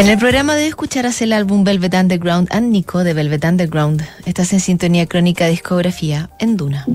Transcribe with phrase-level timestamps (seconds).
[0.00, 4.02] En el programa de hoy escucharás el álbum Velvet Underground and Nico de Velvet Underground.
[4.24, 6.86] Estás en sintonía crónica discografía en Duna.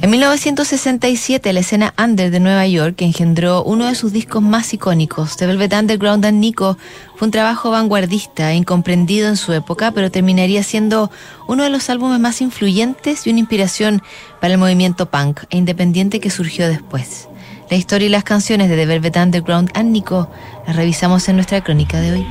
[0.00, 5.36] En 1967, la escena under de Nueva York engendró uno de sus discos más icónicos.
[5.36, 6.78] The Velvet Underground and Nico
[7.16, 11.10] fue un trabajo vanguardista incomprendido en su época, pero terminaría siendo
[11.48, 14.02] uno de los álbumes más influyentes y una inspiración
[14.40, 17.26] para el movimiento punk e independiente que surgió después.
[17.68, 20.30] La historia y las canciones de The Velvet Underground and Nico
[20.68, 22.26] las revisamos en nuestra crónica de hoy.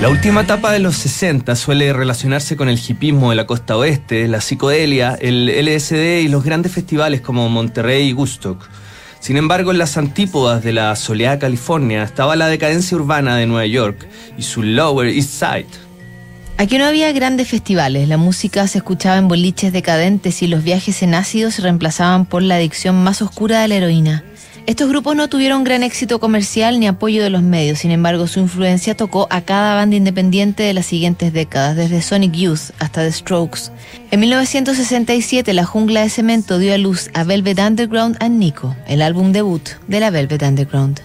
[0.00, 4.28] La última etapa de los 60 suele relacionarse con el hipismo de la costa oeste,
[4.28, 8.66] la psicodelia, el LSD y los grandes festivales como Monterrey y Woodstock.
[9.20, 13.66] Sin embargo, en las antípodas de la soleada California estaba la decadencia urbana de Nueva
[13.66, 15.66] York y su Lower East Side.
[16.56, 21.02] Aquí no había grandes festivales, la música se escuchaba en boliches decadentes y los viajes
[21.02, 24.24] en ácido se reemplazaban por la adicción más oscura de la heroína.
[24.70, 28.38] Estos grupos no tuvieron gran éxito comercial ni apoyo de los medios, sin embargo su
[28.38, 33.10] influencia tocó a cada banda independiente de las siguientes décadas, desde Sonic Youth hasta The
[33.10, 33.72] Strokes.
[34.12, 39.02] En 1967 la jungla de cemento dio a luz a Velvet Underground and Nico, el
[39.02, 41.00] álbum debut de la Velvet Underground.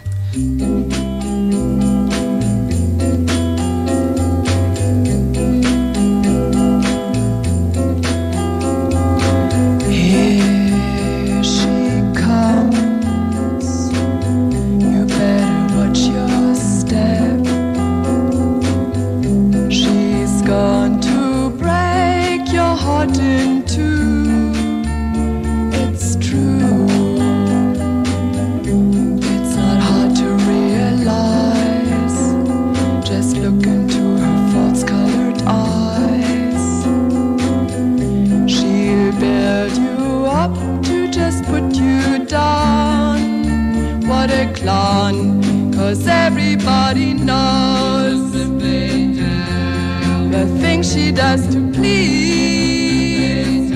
[50.95, 53.69] She does to please.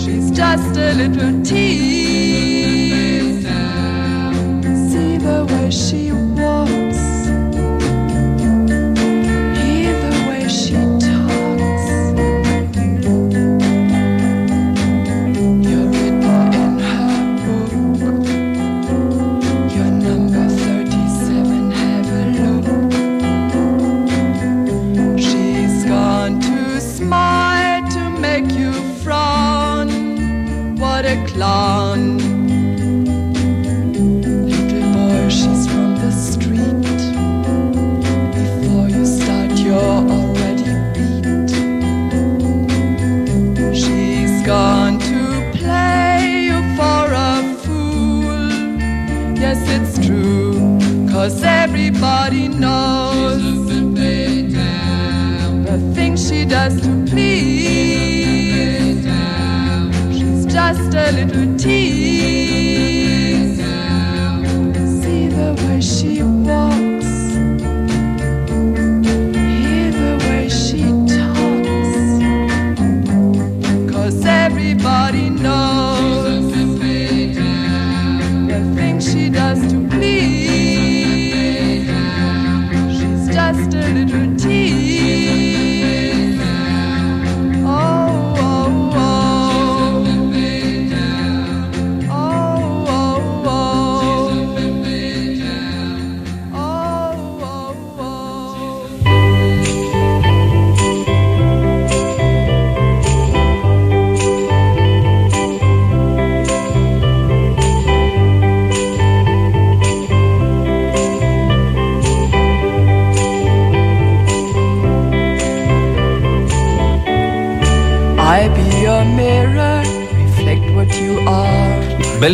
[0.00, 3.44] She's just a little tease.
[4.90, 6.03] See the way she
[49.54, 50.80] Yes, it's true,
[51.12, 53.40] cause everybody knows
[55.64, 57.44] the things she does to please.
[60.12, 62.73] She's just a little tease.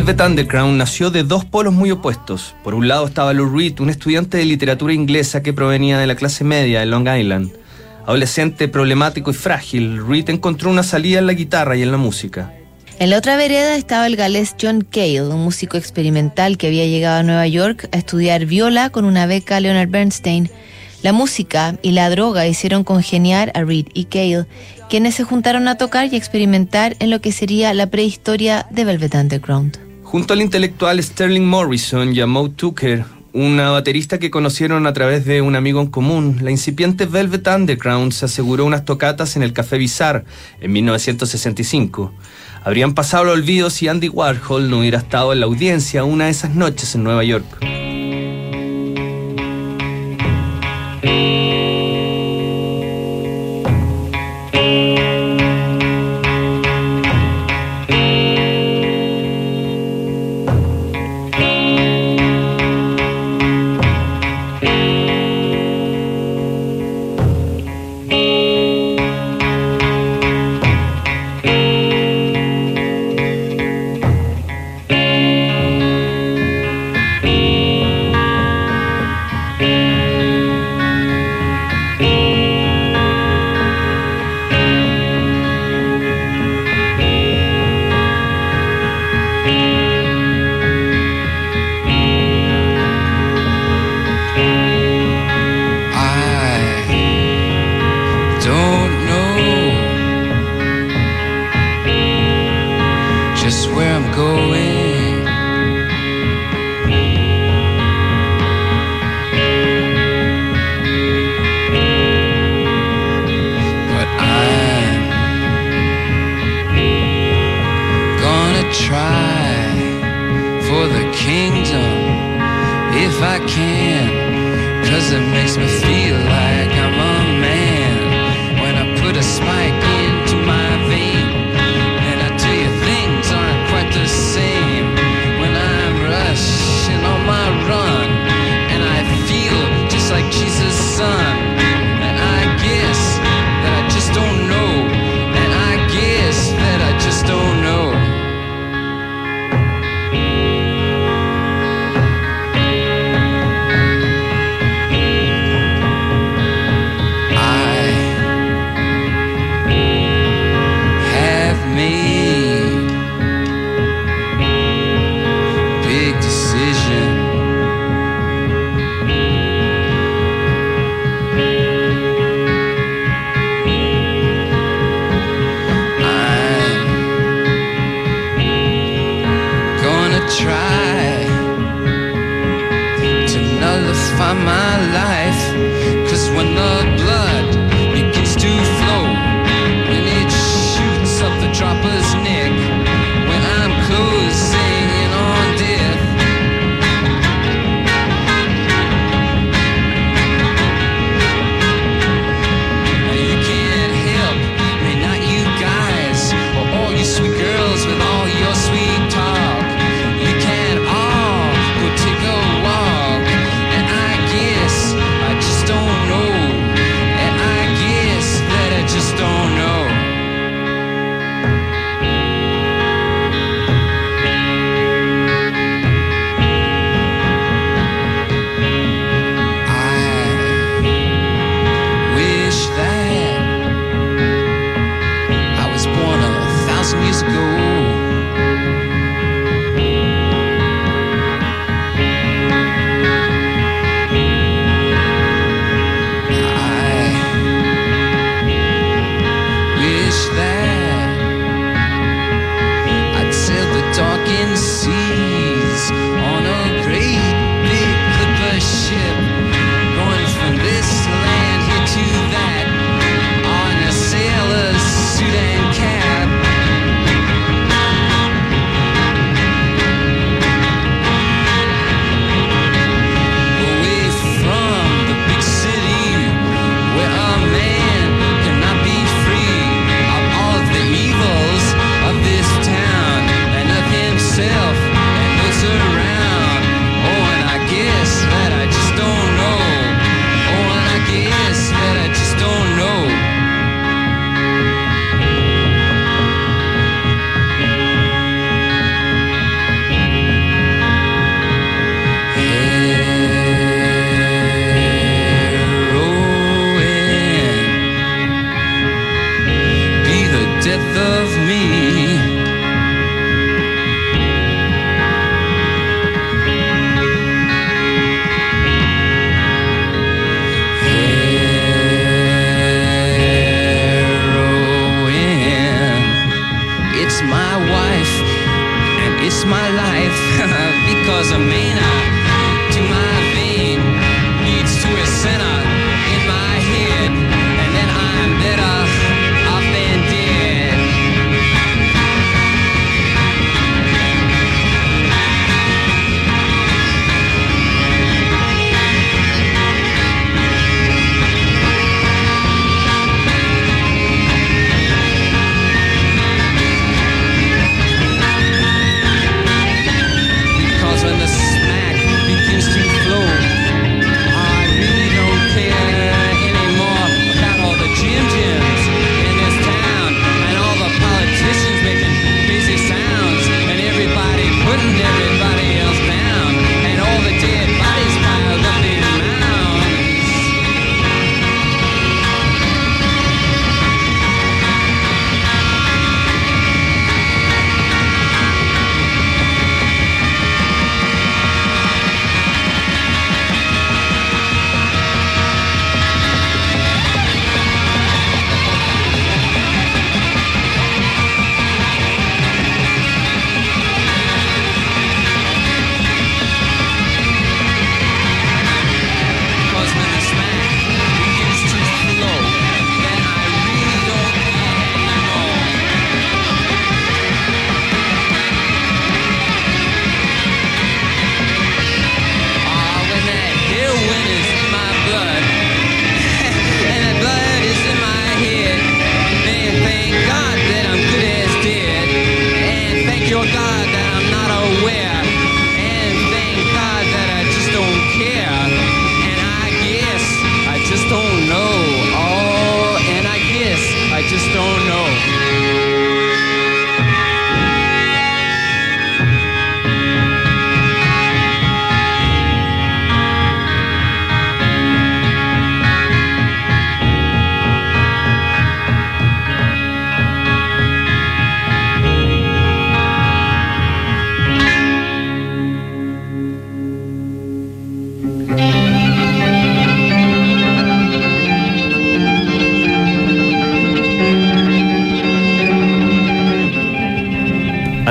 [0.01, 2.55] Velvet Underground nació de dos polos muy opuestos.
[2.65, 6.15] Por un lado estaba Lou Reed, un estudiante de literatura inglesa que provenía de la
[6.15, 7.53] clase media de Long Island.
[8.07, 12.51] Adolescente problemático y frágil, Reed encontró una salida en la guitarra y en la música.
[12.99, 17.19] En la otra vereda estaba el galés John Cale, un músico experimental que había llegado
[17.19, 20.49] a Nueva York a estudiar viola con una beca Leonard Bernstein.
[21.03, 24.47] La música y la droga hicieron congeniar a Reed y Cale,
[24.89, 29.15] quienes se juntaron a tocar y experimentar en lo que sería la prehistoria de Velvet
[29.15, 29.90] Underground.
[30.11, 35.25] Junto al intelectual Sterling Morrison y a Moe Tucker, una baterista que conocieron a través
[35.25, 39.53] de un amigo en común, la incipiente Velvet Underground se aseguró unas tocatas en el
[39.53, 40.25] Café Bizarre
[40.61, 42.13] en 1965.
[42.65, 46.33] Habrían pasado el olvido si Andy Warhol no hubiera estado en la audiencia una de
[46.33, 47.80] esas noches en Nueva York.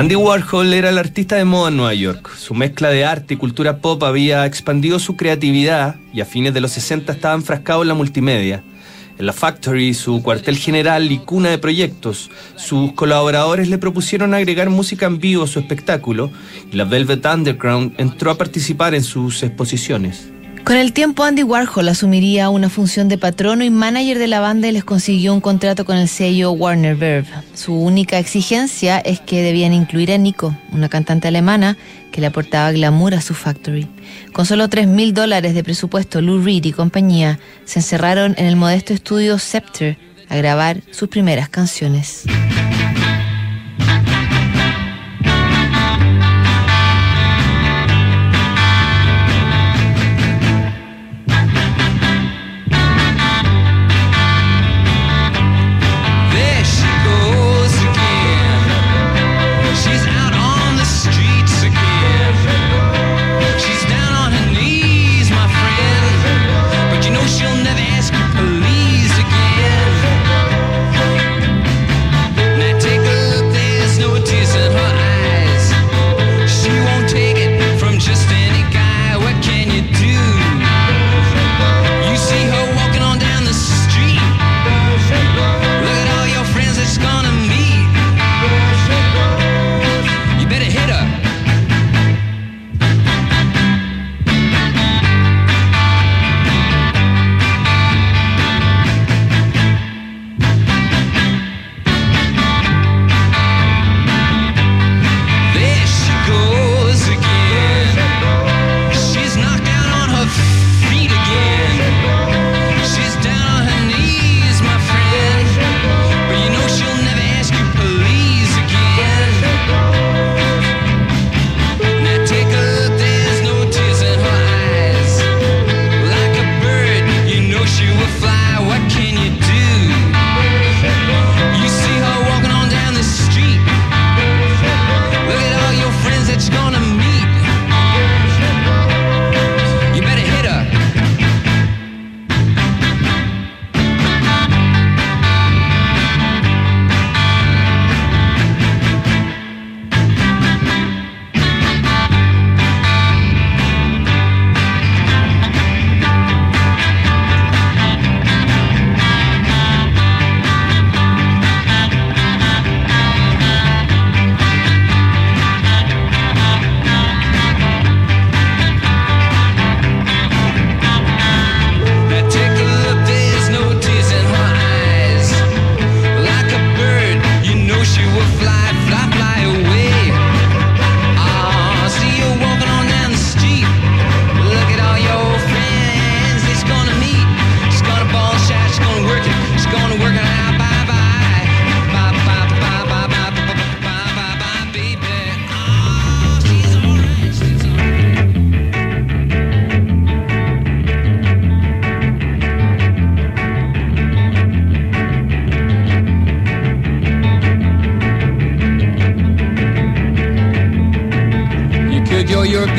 [0.00, 2.30] Andy Warhol era el artista de moda en Nueva York.
[2.34, 6.62] Su mezcla de arte y cultura pop había expandido su creatividad y a fines de
[6.62, 8.64] los 60 estaba enfrascado en la multimedia.
[9.18, 14.70] En la Factory, su cuartel general y cuna de proyectos, sus colaboradores le propusieron agregar
[14.70, 16.30] música en vivo a su espectáculo
[16.72, 20.30] y la Velvet Underground entró a participar en sus exposiciones.
[20.64, 24.68] Con el tiempo, Andy Warhol asumiría una función de patrono y manager de la banda
[24.68, 27.28] y les consiguió un contrato con el sello Warner Verve.
[27.54, 31.76] Su única exigencia es que debían incluir a Nico, una cantante alemana
[32.12, 33.88] que le aportaba glamour a su factory.
[34.32, 38.56] Con solo 3 mil dólares de presupuesto, Lou Reed y compañía se encerraron en el
[38.56, 39.98] modesto estudio Scepter
[40.28, 42.24] a grabar sus primeras canciones.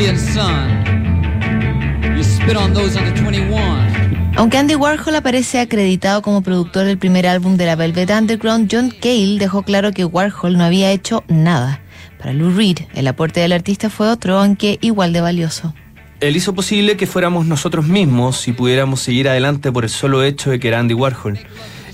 [0.01, 0.81] Caribbean sun.
[2.17, 4.33] You spit on those under 21.
[4.35, 8.89] Aunque Andy Warhol aparece acreditado como productor del primer álbum de la Velvet Underground, John
[8.89, 11.81] Cale dejó claro que Warhol no había hecho nada.
[12.17, 15.75] Para Lou Reed, el aporte del artista fue otro, aunque igual de valioso.
[16.19, 20.49] Él hizo posible que fuéramos nosotros mismos y pudiéramos seguir adelante por el solo hecho
[20.49, 21.37] de que era Andy Warhol.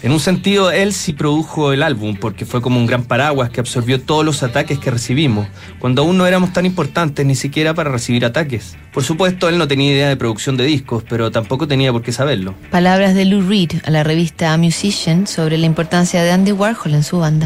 [0.08, 3.60] En un sentido, él sí produjo el álbum, porque fue como un gran paraguas que
[3.60, 5.50] absorbió todos los ataques que recibimos,
[5.80, 8.78] cuando aún no éramos tan importantes ni siquiera para recibir ataques.
[8.94, 12.14] Por supuesto, él no tenía idea de producción de discos, pero tampoco tenía por qué
[12.14, 12.56] saberlo.
[12.72, 17.04] Palabras de Lou Reed a la revista Musician sobre la importancia de Andy Warhol en
[17.04, 17.46] su banda.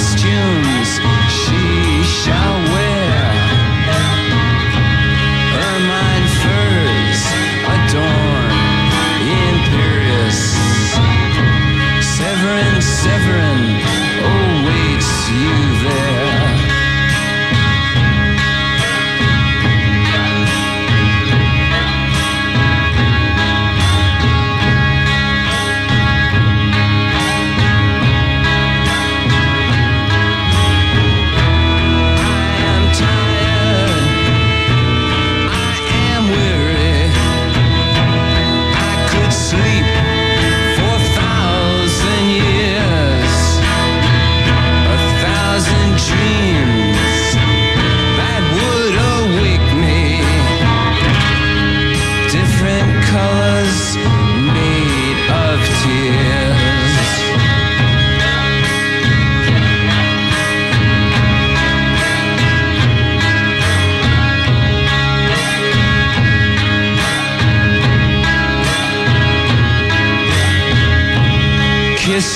[0.00, 0.59] The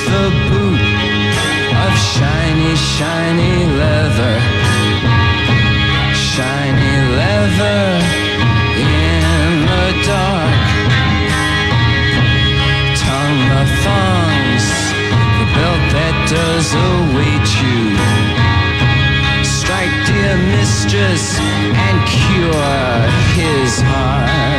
[0.06, 0.80] the boot
[1.84, 4.36] of shiny, shiny leather.
[6.14, 7.82] Shiny leather
[8.76, 10.64] in the dark.
[13.04, 14.66] Tongue the thongs,
[15.38, 17.80] the belt that does await you.
[19.44, 21.38] Strike, dear mistress,
[21.86, 22.84] and cure
[23.38, 24.53] his heart.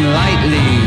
[0.00, 0.83] Lightly.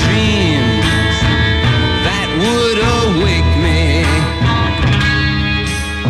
[0.00, 1.16] Dreams
[2.06, 4.04] that would awake me.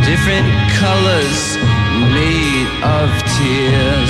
[0.06, 1.56] Different colors
[2.14, 4.01] made of tears.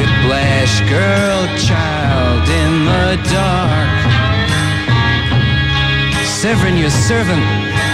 [0.00, 4.00] Whiplash girl child in the dark.
[6.24, 7.44] Severin, your servant,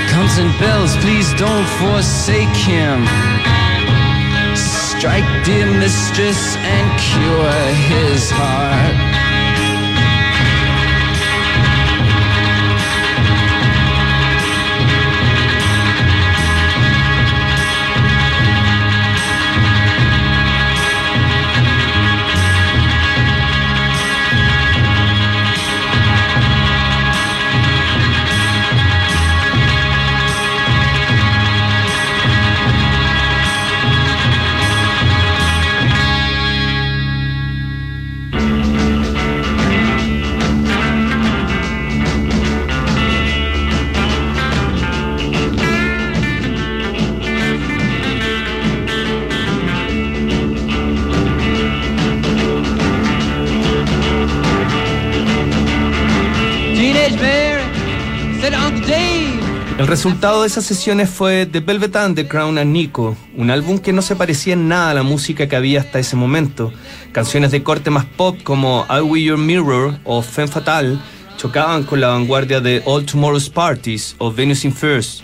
[0.09, 0.97] comes in bells.
[0.99, 3.05] Please don't forsake him.
[4.55, 9.16] Strike, dear mistress, and cure his heart.
[60.07, 64.15] Resultado de esas sesiones fue The Velvet Underground and Nico, un álbum que no se
[64.15, 66.73] parecía en nada a la música que había hasta ese momento.
[67.11, 70.97] Canciones de corte más pop como I Will Your Mirror o Femme Fatale
[71.37, 75.23] chocaban con la vanguardia de All Tomorrow's Parties o Venus in First.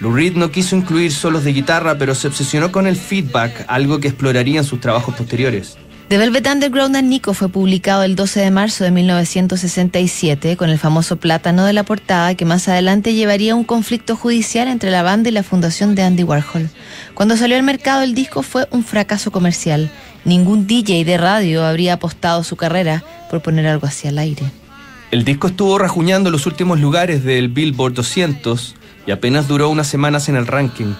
[0.00, 4.00] Lou Reed no quiso incluir solos de guitarra, pero se obsesionó con el feedback, algo
[4.00, 5.76] que exploraría en sus trabajos posteriores.
[6.08, 10.78] The Velvet Underground and Nico fue publicado el 12 de marzo de 1967 con el
[10.78, 15.02] famoso plátano de la portada que más adelante llevaría a un conflicto judicial entre la
[15.02, 16.70] banda y la fundación de Andy Warhol.
[17.14, 19.90] Cuando salió al mercado el disco fue un fracaso comercial.
[20.24, 24.44] Ningún DJ de radio habría apostado su carrera por poner algo así al aire.
[25.10, 28.76] El disco estuvo rajuñando los últimos lugares del Billboard 200
[29.08, 30.94] y apenas duró unas semanas en el ranking.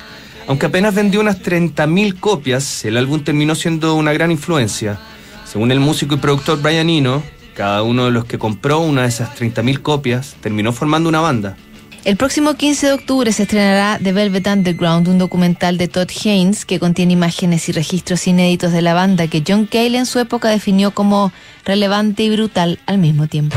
[0.48, 4.98] Aunque apenas vendió unas 30.000 copias, el álbum terminó siendo una gran influencia.
[5.44, 7.22] Según el músico y productor Brian Eno,
[7.54, 11.56] cada uno de los que compró una de esas 30.000 copias terminó formando una banda.
[12.04, 16.64] El próximo 15 de octubre se estrenará The Velvet Underground, un documental de Todd Haynes
[16.64, 20.48] que contiene imágenes y registros inéditos de la banda que John Cale en su época
[20.48, 21.32] definió como
[21.64, 23.56] relevante y brutal al mismo tiempo.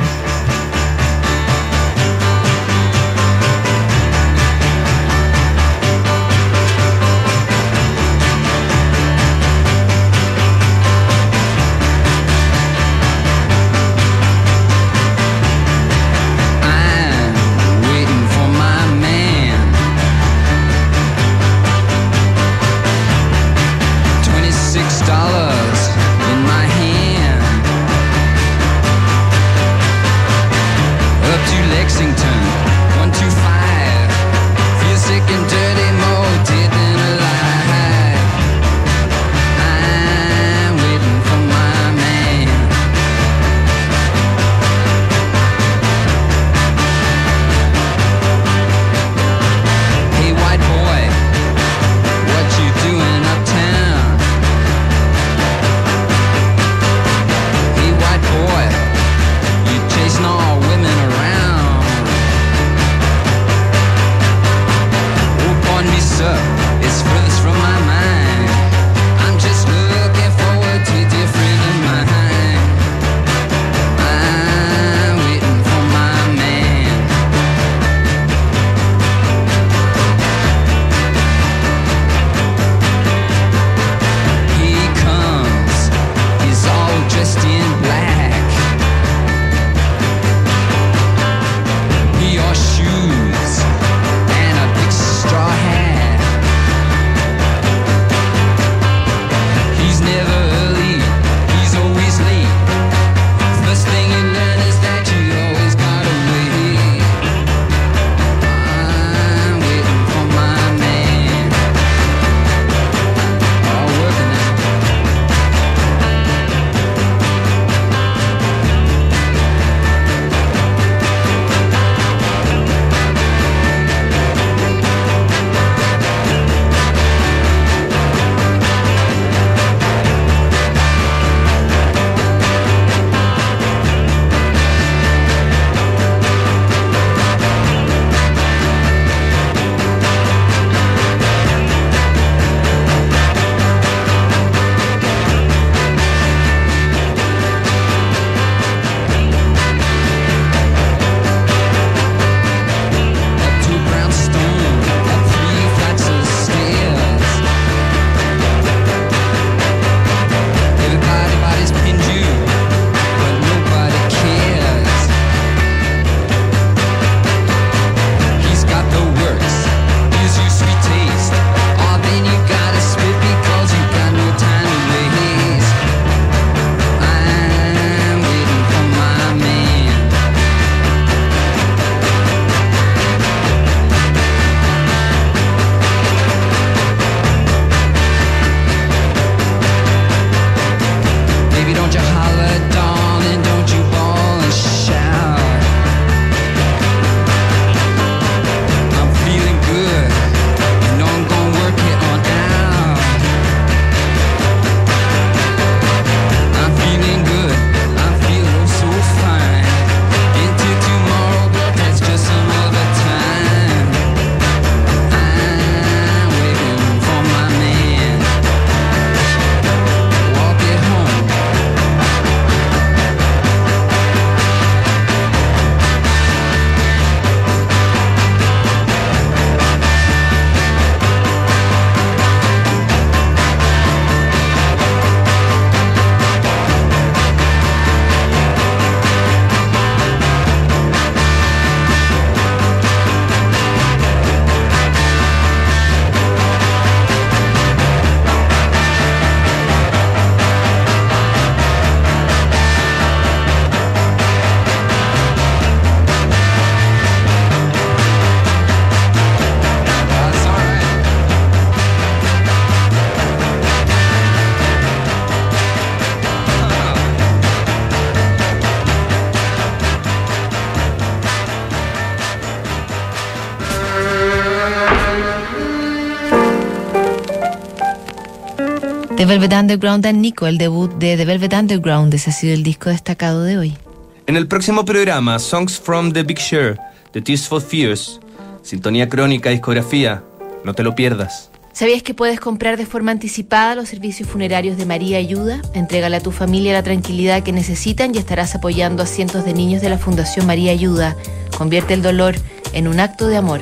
[279.30, 282.90] Velvet Underground and Nico, el debut de The Velvet Underground, ese ha sido el disco
[282.90, 283.78] destacado de hoy.
[284.26, 286.80] En el próximo programa, Songs from the Big Share,
[287.12, 288.20] The Tears for Fears,
[288.64, 290.24] Sintonía Crónica, Discografía,
[290.64, 291.52] no te lo pierdas.
[291.74, 295.62] ¿Sabías que puedes comprar de forma anticipada los servicios funerarios de María Ayuda?
[295.76, 299.84] Entrégale a tu familia la tranquilidad que necesitan y estarás apoyando a cientos de niños
[299.84, 301.16] de la Fundación María Ayuda.
[301.56, 302.34] Convierte el dolor
[302.74, 303.62] en un acto de amor.